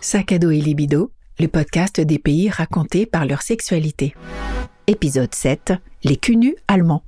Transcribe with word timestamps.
Sac 0.00 0.30
à 0.30 0.38
dos 0.38 0.50
et 0.50 0.60
libido, 0.60 1.10
le 1.40 1.48
podcast 1.48 2.00
des 2.00 2.20
pays 2.20 2.48
racontés 2.48 3.04
par 3.04 3.26
leur 3.26 3.42
sexualité. 3.42 4.14
Épisode 4.86 5.34
7, 5.34 5.72
les 6.04 6.16
cunus 6.16 6.54
allemands. 6.68 7.02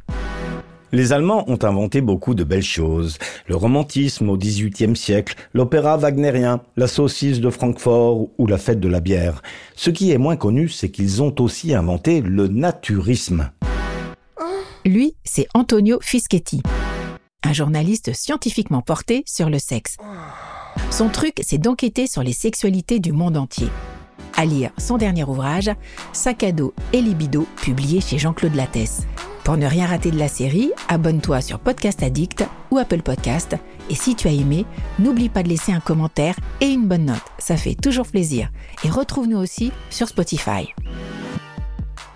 Les 0.91 1.13
Allemands 1.13 1.49
ont 1.49 1.59
inventé 1.63 2.01
beaucoup 2.01 2.35
de 2.35 2.43
belles 2.43 2.65
choses. 2.65 3.19
Le 3.47 3.55
romantisme 3.55 4.29
au 4.29 4.37
XVIIIe 4.37 4.97
siècle, 4.97 5.37
l'opéra 5.55 5.97
wagnérien, 5.99 6.63
la 6.77 6.89
saucisse 6.89 7.39
de 7.39 7.49
Francfort 7.49 8.29
ou 8.39 8.47
la 8.49 8.59
fête 8.59 8.81
de 8.81 8.89
la 8.89 8.99
bière. 8.99 9.41
Ce 9.77 9.91
qui 9.91 10.11
est 10.11 10.19
moins 10.19 10.37
connu, 10.37 10.69
c'est 10.69 10.91
qu'ils 10.91 11.23
ont 11.23 11.35
aussi 11.39 11.73
inventé 11.75 12.21
le 12.21 12.49
naturisme. 12.49 13.53
Lui, 14.85 15.15
c'est 15.23 15.47
Antonio 15.55 16.01
Fischetti, 16.03 16.61
un 17.45 17.53
journaliste 17.53 18.13
scientifiquement 18.15 18.83
porté 18.83 19.23
sur 19.27 19.49
le 19.49 19.61
sexe. 19.61 19.97
Son 20.91 21.09
truc, 21.09 21.35
c'est 21.43 21.59
d'enquêter 21.59 22.09
sur 22.09 22.23
les 22.23 22.33
sexualités 22.33 22.99
du 22.99 23.13
monde 23.13 23.37
entier. 23.37 23.69
À 24.37 24.45
lire 24.45 24.71
son 24.77 24.97
dernier 24.97 25.25
ouvrage, 25.25 25.71
Sac 26.13 26.43
à 26.43 26.51
dos 26.51 26.75
et 26.93 27.01
libido, 27.01 27.47
publié 27.63 28.01
chez 28.01 28.19
Jean-Claude 28.19 28.55
Lattès. 28.57 29.07
Pour 29.45 29.57
ne 29.57 29.67
rien 29.67 29.87
rater 29.87 30.11
de 30.11 30.19
la 30.19 30.29
série, 30.29 30.73
abonne-toi 30.89 31.41
sur 31.41 31.61
Podcast 31.61 32.03
Addict 32.03 32.45
ou 32.71 32.79
Apple 32.79 33.03
Podcast. 33.03 33.57
Et 33.89 33.95
si 33.95 34.15
tu 34.15 34.29
as 34.29 34.33
aimé, 34.33 34.67
n'oublie 34.99 35.29
pas 35.29 35.43
de 35.43 35.49
laisser 35.49 35.73
un 35.73 35.81
commentaire 35.81 36.37
et 36.61 36.67
une 36.67 36.87
bonne 36.87 37.07
note. 37.07 37.23
Ça 37.39 37.57
fait 37.57 37.75
toujours 37.75 38.07
plaisir. 38.07 38.51
Et 38.85 38.91
retrouve-nous 38.91 39.39
aussi 39.39 39.73
sur 39.91 40.09
Spotify. 40.09 40.75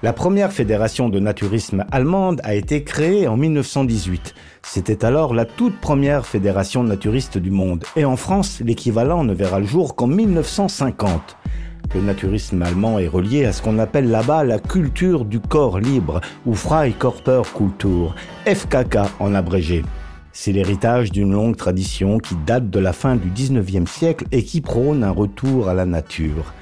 La 0.05 0.13
première 0.13 0.53
fédération 0.53 1.09
de 1.09 1.19
naturisme 1.19 1.87
allemande 1.91 2.43
a 2.45 2.55
été 2.55 2.85
créée 2.85 3.27
en 3.27 3.39
1918. 3.39 4.35
C'était 4.63 5.03
alors 5.03 5.33
la 5.33 5.47
toute 5.47 5.81
première 5.81 6.27
fédération 6.27 6.83
naturiste 6.83 7.39
du 7.39 7.51
monde. 7.51 7.87
Et 7.97 8.05
en 8.05 8.17
France, 8.17 8.61
l'équivalent 8.63 9.25
ne 9.25 9.33
verra 9.33 9.61
le 9.61 9.65
jour 9.65 9.97
qu'en 9.97 10.07
1950. 10.07 11.39
Le 11.95 12.03
naturisme 12.03 12.61
allemand 12.61 12.99
est 12.99 13.09
relié 13.09 13.47
à 13.47 13.53
ce 13.55 13.63
qu'on 13.63 13.79
appelle 13.79 14.11
là-bas 14.11 14.45
la 14.45 14.59
culture 14.59 15.25
du 15.25 15.41
corps 15.41 15.79
libre, 15.79 16.21
ou 16.45 16.53
Freikörperkultur, 16.53 18.15
FKK 18.47 18.99
en 19.21 19.35
abrégé. 19.35 19.87
C'est 20.33 20.53
l'héritage 20.53 21.13
d'une 21.13 21.33
longue 21.33 21.57
tradition 21.57 22.19
qui 22.19 22.35
date 22.47 22.69
de 22.69 22.79
la 22.79 22.93
fin 22.93 23.17
du 23.17 23.31
19e 23.31 23.87
siècle 23.87 24.27
et 24.33 24.45
qui 24.45 24.61
prône 24.61 25.03
un 25.03 25.13
retour 25.13 25.71
à 25.71 25.73
la 25.73 25.87
nature 25.87 26.53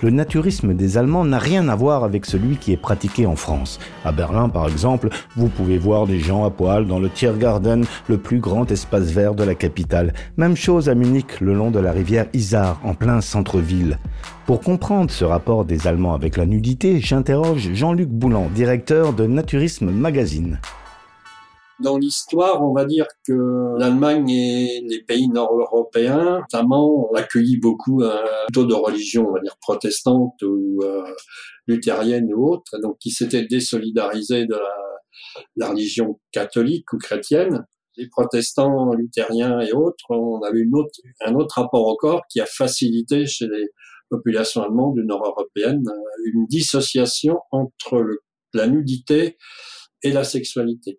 le 0.00 0.10
naturisme 0.10 0.74
des 0.74 0.98
Allemands 0.98 1.24
n'a 1.24 1.38
rien 1.38 1.68
à 1.68 1.74
voir 1.76 2.04
avec 2.04 2.26
celui 2.26 2.56
qui 2.56 2.72
est 2.72 2.76
pratiqué 2.76 3.26
en 3.26 3.36
France. 3.36 3.78
À 4.04 4.12
Berlin, 4.12 4.48
par 4.48 4.68
exemple, 4.68 5.08
vous 5.36 5.48
pouvez 5.48 5.78
voir 5.78 6.06
des 6.06 6.18
gens 6.18 6.44
à 6.44 6.50
poil 6.50 6.86
dans 6.86 6.98
le 6.98 7.08
Tiergarten, 7.08 7.84
le 8.08 8.18
plus 8.18 8.38
grand 8.38 8.70
espace 8.70 9.10
vert 9.10 9.34
de 9.34 9.44
la 9.44 9.54
capitale. 9.54 10.12
Même 10.36 10.56
chose 10.56 10.88
à 10.88 10.94
Munich, 10.94 11.40
le 11.40 11.54
long 11.54 11.70
de 11.70 11.80
la 11.80 11.92
rivière 11.92 12.26
Isar, 12.32 12.80
en 12.84 12.94
plein 12.94 13.20
centre-ville. 13.20 13.98
Pour 14.46 14.60
comprendre 14.60 15.10
ce 15.10 15.24
rapport 15.24 15.64
des 15.64 15.86
Allemands 15.86 16.14
avec 16.14 16.36
la 16.36 16.46
nudité, 16.46 17.00
j'interroge 17.00 17.70
Jean-Luc 17.74 18.08
Boulan, 18.08 18.48
directeur 18.54 19.12
de 19.12 19.26
Naturisme 19.26 19.90
Magazine. 19.90 20.58
Dans 21.80 21.96
l'histoire, 21.96 22.68
on 22.68 22.72
va 22.72 22.84
dire 22.84 23.06
que 23.24 23.78
l'Allemagne 23.78 24.28
et 24.30 24.80
les 24.88 25.02
pays 25.02 25.28
nord-européens, 25.28 26.40
notamment, 26.40 27.08
ont 27.08 27.14
accueilli 27.14 27.56
beaucoup 27.58 28.02
un 28.02 28.24
taux 28.52 28.66
de 28.66 28.74
religion, 28.74 29.28
on 29.28 29.32
va 29.32 29.40
dire 29.40 29.56
protestante 29.60 30.42
ou 30.42 30.80
euh, 30.82 31.04
luthérienne 31.68 32.32
ou 32.34 32.52
autre, 32.52 32.78
donc 32.82 32.98
qui 32.98 33.10
s'étaient 33.10 33.46
désolidarisés 33.46 34.46
de 34.46 34.56
la, 35.56 35.68
religion 35.68 36.18
catholique 36.32 36.92
ou 36.92 36.98
chrétienne. 36.98 37.64
Les 37.96 38.08
protestants, 38.08 38.92
luthériens 38.94 39.60
et 39.60 39.72
autres, 39.72 40.04
on 40.10 40.40
avait 40.42 40.60
une 40.60 40.72
un 41.24 41.34
autre 41.34 41.60
rapport 41.60 41.86
encore 41.86 42.22
qui 42.28 42.40
a 42.40 42.46
facilité 42.46 43.26
chez 43.26 43.46
les 43.46 43.66
populations 44.10 44.62
allemandes 44.62 44.96
du 44.96 45.04
nord-européenne 45.04 45.82
une 46.24 46.46
dissociation 46.46 47.38
entre 47.52 48.04
la 48.54 48.66
nudité 48.66 49.36
et 50.02 50.12
la 50.12 50.24
sexualité. 50.24 50.98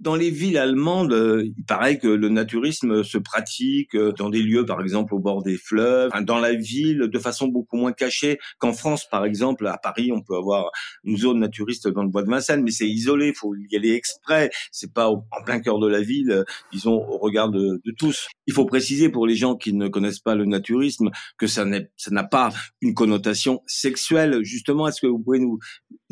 Dans 0.00 0.16
les 0.16 0.30
villes 0.30 0.56
allemandes, 0.56 1.12
euh, 1.12 1.44
il 1.44 1.64
paraît 1.66 1.98
que 1.98 2.08
le 2.08 2.30
naturisme 2.30 3.04
se 3.04 3.18
pratique 3.18 3.94
euh, 3.94 4.12
dans 4.12 4.30
des 4.30 4.42
lieux, 4.42 4.64
par 4.64 4.80
exemple, 4.80 5.14
au 5.14 5.18
bord 5.18 5.42
des 5.42 5.58
fleuves, 5.58 6.10
dans 6.22 6.38
la 6.38 6.54
ville, 6.54 7.08
de 7.12 7.18
façon 7.18 7.48
beaucoup 7.48 7.76
moins 7.76 7.92
cachée 7.92 8.38
qu'en 8.58 8.72
France, 8.72 9.06
par 9.06 9.26
exemple. 9.26 9.66
À 9.66 9.76
Paris, 9.76 10.10
on 10.10 10.22
peut 10.22 10.36
avoir 10.36 10.70
une 11.04 11.18
zone 11.18 11.38
naturiste 11.38 11.86
dans 11.86 12.02
le 12.02 12.08
bois 12.08 12.22
de 12.22 12.30
Vincennes, 12.30 12.62
mais 12.62 12.70
c'est 12.70 12.88
isolé, 12.88 13.28
il 13.28 13.34
faut 13.34 13.54
y 13.54 13.76
aller 13.76 13.92
exprès. 13.92 14.50
C'est 14.72 14.94
pas 14.94 15.10
en 15.10 15.22
plein 15.44 15.60
cœur 15.60 15.78
de 15.78 15.86
la 15.86 16.00
ville, 16.00 16.30
euh, 16.30 16.44
disons, 16.72 16.94
au 16.94 17.18
regard 17.18 17.50
de, 17.50 17.82
de 17.84 17.92
tous. 17.92 18.28
Il 18.46 18.54
faut 18.54 18.64
préciser 18.64 19.10
pour 19.10 19.26
les 19.26 19.34
gens 19.34 19.54
qui 19.54 19.74
ne 19.74 19.88
connaissent 19.88 20.18
pas 20.18 20.34
le 20.34 20.46
naturisme 20.46 21.10
que 21.36 21.46
ça 21.46 21.66
n'a 21.66 22.24
pas 22.24 22.50
une 22.80 22.94
connotation 22.94 23.60
sexuelle. 23.66 24.38
Justement, 24.44 24.88
est-ce 24.88 25.02
que 25.02 25.06
vous 25.06 25.18
pouvez 25.18 25.40
nous 25.40 25.58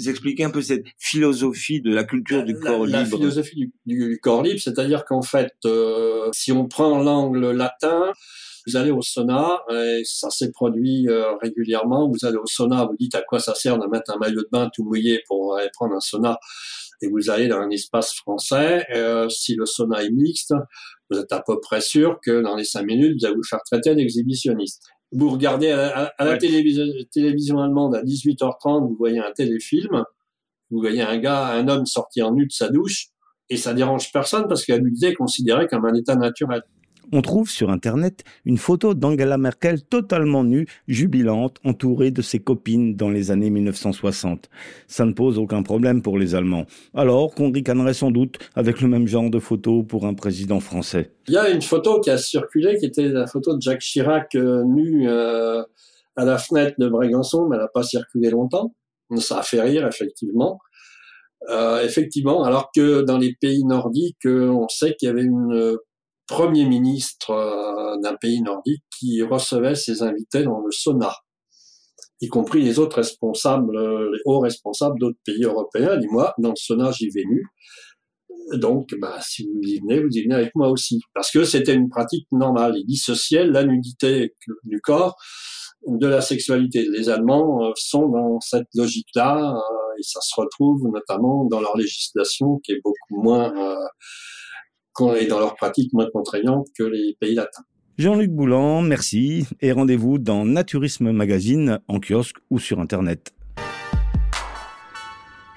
expliquer 0.07 0.45
un 0.45 0.51
peu 0.51 0.63
cette 0.63 0.85
philosophie 0.99 1.81
de 1.81 1.93
la 1.93 2.05
culture 2.05 2.45
du 2.45 2.55
corps 2.55 2.87
libre. 2.87 2.99
La 2.99 3.05
philosophie 3.05 3.73
du, 3.87 4.19
corps 4.23 4.43
libre, 4.43 4.61
c'est-à-dire 4.61 5.05
qu'en 5.05 5.23
fait, 5.23 5.53
euh, 5.65 6.29
si 6.33 6.53
on 6.53 6.69
prend 6.69 6.99
l'angle 6.99 7.51
latin, 7.51 8.13
vous 8.67 8.77
allez 8.77 8.91
au 8.91 9.03
sauna, 9.03 9.63
et 9.71 10.03
ça 10.05 10.31
s'est 10.31 10.53
produit 10.53 11.09
euh, 11.09 11.37
régulièrement, 11.43 12.09
vous 12.09 12.27
allez 12.27 12.37
au 12.37 12.47
sauna, 12.47 12.85
vous 12.85 12.97
dites 12.99 13.15
à 13.15 13.23
quoi 13.23 13.41
ça 13.41 13.55
sert 13.55 13.79
de 13.79 13.87
mettre 13.87 14.13
un 14.13 14.19
maillot 14.19 14.43
de 14.43 14.49
bain 14.53 14.71
tout 14.75 14.85
mouillé 14.85 15.23
pour 15.27 15.57
aller 15.57 15.71
prendre 15.73 15.95
un 15.95 16.01
sauna, 16.01 16.39
et 17.01 17.09
vous 17.09 17.31
allez 17.31 17.49
dans 17.49 17.59
un 17.59 17.71
espace 17.71 18.15
français, 18.15 18.85
euh, 18.95 19.29
si 19.29 19.55
le 19.55 19.67
sauna 19.67 20.05
est 20.05 20.11
mixte, 20.11 20.53
vous 21.11 21.19
êtes 21.19 21.33
à 21.33 21.43
peu 21.45 21.59
près 21.61 21.81
sûr 21.81 22.19
que 22.23 22.43
dans 22.43 22.57
les 22.57 22.65
cinq 22.65 22.85
minutes, 22.85 23.17
vous 23.19 23.27
allez 23.27 23.37
vous 23.37 23.49
faire 23.49 23.63
traiter 23.65 23.95
d'exhibitionniste. 23.95 24.85
Vous 25.13 25.31
regardez 25.31 25.71
à 25.71 26.13
la, 26.19 26.37
télévision, 26.37 26.85
télévision 27.11 27.59
allemande 27.61 27.97
à 27.97 28.03
18h30, 28.03 28.89
vous 28.89 28.97
voyez 28.99 29.19
un 29.19 29.33
téléfilm, 29.33 30.05
vous 30.71 30.81
voyez 30.81 31.03
un 31.03 31.17
gars, 31.19 31.47
un 31.47 31.67
homme 31.69 31.87
sortir 31.87 32.31
nu 32.33 32.47
de 32.47 32.53
sa 32.53 32.69
douche, 32.69 33.09
et 33.49 33.57
ça 33.57 33.73
dérange 33.73 34.13
personne 34.13 34.47
parce 34.49 34.67
que 34.67 34.73
la 34.73 34.79
nudité 34.79 35.09
est 35.09 35.15
considérée 35.15 35.67
comme 35.67 35.87
un 35.87 35.95
état 35.95 36.15
naturel. 36.15 36.63
On 37.11 37.23
trouve 37.23 37.49
sur 37.49 37.71
Internet 37.71 38.23
une 38.45 38.59
photo 38.59 38.93
d'Angela 38.93 39.39
Merkel 39.39 39.83
totalement 39.83 40.45
nue, 40.45 40.67
jubilante, 40.89 41.57
entourée 41.65 42.11
de 42.11 42.21
ses 42.21 42.39
copines 42.39 42.97
dans 42.97 43.09
les 43.09 43.31
années 43.31 43.49
1960. 43.49 44.51
Ça 44.89 45.07
ne 45.07 45.13
pose 45.13 45.39
aucun 45.39 45.63
problème 45.63 46.03
pour 46.03 46.19
les 46.19 46.35
Allemands. 46.35 46.67
Alors 46.95 47.35
qu'on 47.35 47.51
ricanerait 47.51 47.95
sans 47.95 48.11
doute 48.11 48.39
avec 48.55 48.83
le 48.83 48.89
même 48.89 49.07
genre 49.07 49.31
de 49.31 49.39
photo 49.39 49.83
pour 49.83 50.05
un 50.05 50.13
président 50.13 50.61
français. 50.61 51.13
Il 51.29 51.35
y 51.35 51.39
a 51.39 51.49
une 51.49 51.63
photo 51.63 52.01
qui 52.01 52.11
a 52.11 52.19
circulé 52.19 52.77
qui 52.79 52.85
était 52.85 53.09
la 53.09 53.27
photo 53.27 53.57
de 53.57 53.63
Jacques 53.63 53.81
Chirac 53.81 54.35
euh, 54.35 54.65
nu 54.65 55.09
euh, 55.09 55.63
à 56.17 56.25
la 56.27 56.37
fenêtre 56.37 56.75
de 56.79 56.89
Brégançon, 56.89 57.49
mais 57.49 57.57
elle 57.57 57.63
n'a 57.63 57.69
pas 57.69 57.85
circulé 57.85 58.29
longtemps. 58.29 58.75
Ça 59.17 59.39
a 59.39 59.43
fait 59.43 59.63
rire, 59.63 59.87
effectivement. 59.87 60.59
Euh, 61.49 61.83
effectivement, 61.83 62.45
alors 62.45 62.71
que 62.75 63.01
dans 63.01 63.17
les 63.17 63.35
pays 63.41 63.65
nordiques, 63.65 64.27
on 64.27 64.69
sait 64.69 64.95
qu'il 64.95 65.07
y 65.07 65.11
avait 65.11 65.23
une 65.23 65.79
premier 66.29 66.67
ministre 66.67 67.33
d'un 68.03 68.15
pays 68.17 68.43
nordique 68.43 68.85
qui 68.99 69.23
recevait 69.23 69.75
ses 69.75 70.03
invités 70.03 70.45
dans 70.45 70.61
le 70.61 70.71
sauna, 70.71 71.15
y 72.21 72.29
compris 72.29 72.63
les 72.63 72.79
autres 72.79 72.97
responsables, 72.97 73.77
les 74.13 74.21
hauts 74.25 74.41
responsables 74.41 74.99
d'autres 74.99 75.19
pays 75.25 75.45
européens. 75.45 75.97
Dis-moi, 75.97 76.35
dans 76.39 76.51
le 76.51 76.57
sauna, 76.57 76.91
j'y 76.93 77.09
vais 77.11 77.25
nu. 77.25 77.45
Donc, 78.55 78.95
bah, 79.01 79.19
si 79.21 79.47
vous 79.47 79.61
y 79.63 79.79
venez, 79.81 80.01
vous 80.01 80.11
y 80.11 80.23
venez 80.23 80.35
avec 80.35 80.55
moi 80.55 80.71
aussi. 80.71 81.01
Parce 81.15 81.31
que 81.31 81.45
c'était 81.45 81.75
une 81.75 81.89
pratique 81.89 82.27
normale. 82.33 82.75
Il 82.77 82.87
dissociait 82.87 83.47
la 83.47 83.65
nudité 83.65 84.35
du 84.65 84.81
corps 84.81 85.17
de 85.87 86.07
la 86.07 86.21
sexualité. 86.21 86.87
Les 86.91 87.09
Allemands 87.09 87.73
sont 87.77 88.09
dans 88.09 88.41
cette 88.41 88.67
logique-là 88.75 89.55
et 89.99 90.03
ça 90.03 90.21
se 90.21 90.41
retrouve 90.41 90.89
notamment 90.93 91.45
dans 91.45 91.61
leur 91.61 91.77
législation 91.77 92.59
qui 92.65 92.73
est 92.73 92.81
beaucoup 92.83 93.23
moins 93.23 93.53
euh, 93.57 93.77
et 95.17 95.27
dans 95.27 95.39
leur 95.39 95.55
pratique 95.55 95.93
moins 95.93 96.09
contraignante 96.13 96.69
que 96.77 96.85
les 96.85 97.17
pays 97.21 97.35
latins. 97.35 97.63
Jean-Luc 97.99 98.31
Boulan, 98.31 98.83
merci 98.83 99.47
et 99.61 99.73
rendez-vous 99.73 100.19
dans 100.19 100.45
Naturisme 100.45 101.11
Magazine 101.11 101.81
en 101.89 101.99
kiosque 101.99 102.37
ou 102.51 102.59
sur 102.59 102.79
Internet. 102.79 103.33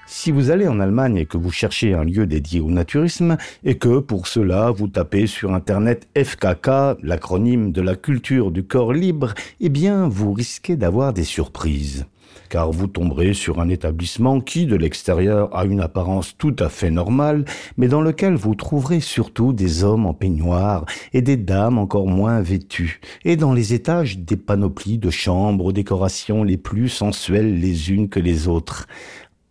Si 0.06 0.30
vous 0.30 0.50
allez 0.50 0.68
en 0.68 0.78
Allemagne 0.78 1.16
et 1.16 1.26
que 1.26 1.36
vous 1.36 1.50
cherchez 1.50 1.94
un 1.94 2.04
lieu 2.04 2.26
dédié 2.26 2.60
au 2.60 2.70
naturisme 2.70 3.36
et 3.64 3.78
que 3.78 3.98
pour 3.98 4.26
cela 4.26 4.70
vous 4.70 4.88
tapez 4.88 5.26
sur 5.26 5.54
Internet 5.54 6.08
FKK, 6.16 7.02
l'acronyme 7.02 7.72
de 7.72 7.80
la 7.80 7.96
culture 7.96 8.50
du 8.50 8.64
corps 8.64 8.92
libre, 8.92 9.34
eh 9.60 9.68
bien 9.68 10.08
vous 10.08 10.32
risquez 10.32 10.76
d'avoir 10.76 11.12
des 11.12 11.24
surprises 11.24 12.06
car 12.52 12.70
vous 12.70 12.86
tomberez 12.86 13.32
sur 13.32 13.60
un 13.60 13.70
établissement 13.70 14.42
qui, 14.42 14.66
de 14.66 14.76
l'extérieur, 14.76 15.48
a 15.56 15.64
une 15.64 15.80
apparence 15.80 16.36
tout 16.36 16.54
à 16.58 16.68
fait 16.68 16.90
normale, 16.90 17.46
mais 17.78 17.88
dans 17.88 18.02
lequel 18.02 18.34
vous 18.34 18.54
trouverez 18.54 19.00
surtout 19.00 19.54
des 19.54 19.84
hommes 19.84 20.04
en 20.04 20.12
peignoir 20.12 20.84
et 21.14 21.22
des 21.22 21.38
dames 21.38 21.78
encore 21.78 22.06
moins 22.06 22.42
vêtues, 22.42 23.00
et 23.24 23.36
dans 23.36 23.54
les 23.54 23.72
étages 23.72 24.18
des 24.18 24.36
panoplies 24.36 24.98
de 24.98 25.08
chambres 25.08 25.64
aux 25.64 25.72
décorations 25.72 26.44
les 26.44 26.58
plus 26.58 26.90
sensuelles 26.90 27.58
les 27.58 27.90
unes 27.90 28.10
que 28.10 28.20
les 28.20 28.48
autres. 28.48 28.86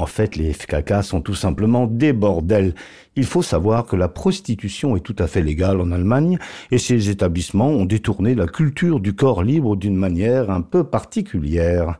En 0.01 0.07
fait, 0.07 0.35
les 0.35 0.51
FKK 0.51 1.03
sont 1.03 1.21
tout 1.21 1.35
simplement 1.35 1.85
des 1.85 2.11
bordels. 2.11 2.73
Il 3.15 3.23
faut 3.23 3.43
savoir 3.43 3.85
que 3.85 3.95
la 3.95 4.07
prostitution 4.07 4.95
est 4.95 5.01
tout 5.01 5.15
à 5.19 5.27
fait 5.27 5.43
légale 5.43 5.79
en 5.79 5.91
Allemagne 5.91 6.39
et 6.71 6.79
ces 6.79 7.11
établissements 7.11 7.67
ont 7.67 7.85
détourné 7.85 8.33
la 8.33 8.47
culture 8.47 8.99
du 8.99 9.13
corps 9.13 9.43
libre 9.43 9.75
d'une 9.75 9.95
manière 9.95 10.49
un 10.49 10.61
peu 10.61 10.83
particulière. 10.83 11.99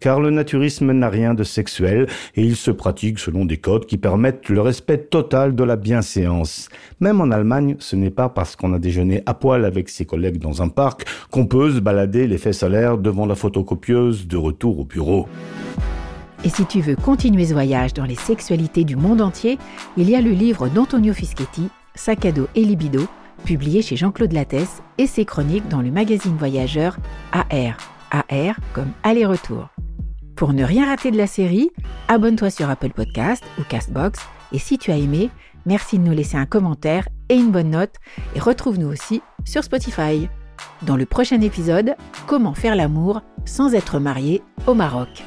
Car 0.00 0.18
le 0.18 0.30
naturisme 0.30 0.92
n'a 0.92 1.10
rien 1.10 1.34
de 1.34 1.44
sexuel 1.44 2.06
et 2.36 2.42
il 2.42 2.56
se 2.56 2.70
pratique 2.70 3.18
selon 3.18 3.44
des 3.44 3.58
codes 3.58 3.84
qui 3.84 3.98
permettent 3.98 4.48
le 4.48 4.62
respect 4.62 4.96
total 4.96 5.54
de 5.54 5.62
la 5.62 5.76
bienséance. 5.76 6.70
Même 7.00 7.20
en 7.20 7.30
Allemagne, 7.30 7.76
ce 7.80 7.96
n'est 7.96 8.10
pas 8.10 8.30
parce 8.30 8.56
qu'on 8.56 8.72
a 8.72 8.78
déjeuné 8.78 9.22
à 9.26 9.34
poil 9.34 9.66
avec 9.66 9.90
ses 9.90 10.06
collègues 10.06 10.38
dans 10.38 10.62
un 10.62 10.68
parc 10.68 11.04
qu'on 11.30 11.44
peut 11.44 11.70
se 11.70 11.80
balader 11.80 12.26
les 12.26 12.38
solaires 12.38 12.96
devant 12.96 13.26
la 13.26 13.34
photocopieuse 13.34 14.26
de 14.26 14.38
retour 14.38 14.80
au 14.80 14.84
bureau. 14.86 15.28
Et 16.44 16.48
si 16.48 16.66
tu 16.66 16.80
veux 16.80 16.96
continuer 16.96 17.46
ce 17.46 17.52
voyage 17.52 17.94
dans 17.94 18.04
les 18.04 18.16
sexualités 18.16 18.84
du 18.84 18.96
monde 18.96 19.20
entier, 19.20 19.58
il 19.96 20.10
y 20.10 20.16
a 20.16 20.20
le 20.20 20.30
livre 20.30 20.68
d'Antonio 20.68 21.12
Fischetti, 21.12 21.68
Sac 21.94 22.26
dos 22.34 22.48
et 22.56 22.64
libido, 22.64 23.06
publié 23.44 23.80
chez 23.80 23.96
Jean-Claude 23.96 24.32
Lattès, 24.32 24.82
et 24.98 25.06
ses 25.06 25.24
chroniques 25.24 25.68
dans 25.68 25.82
le 25.82 25.92
magazine 25.92 26.36
voyageur 26.36 26.96
AR. 27.32 27.76
AR 28.10 28.56
comme 28.72 28.90
aller-retour. 29.04 29.68
Pour 30.34 30.52
ne 30.52 30.64
rien 30.64 30.86
rater 30.86 31.12
de 31.12 31.16
la 31.16 31.28
série, 31.28 31.70
abonne-toi 32.08 32.50
sur 32.50 32.68
Apple 32.68 32.90
Podcast 32.90 33.44
ou 33.60 33.62
Castbox 33.62 34.18
et 34.52 34.58
si 34.58 34.78
tu 34.78 34.90
as 34.90 34.96
aimé, 34.96 35.30
merci 35.64 35.98
de 35.98 36.04
nous 36.04 36.12
laisser 36.12 36.36
un 36.36 36.46
commentaire 36.46 37.08
et 37.28 37.36
une 37.36 37.52
bonne 37.52 37.70
note 37.70 37.94
et 38.34 38.40
retrouve-nous 38.40 38.88
aussi 38.88 39.22
sur 39.44 39.62
Spotify. 39.62 40.28
Dans 40.82 40.96
le 40.96 41.06
prochain 41.06 41.40
épisode, 41.40 41.94
comment 42.26 42.54
faire 42.54 42.74
l'amour 42.74 43.22
sans 43.44 43.74
être 43.74 43.98
marié 43.98 44.42
au 44.66 44.74
Maroc. 44.74 45.22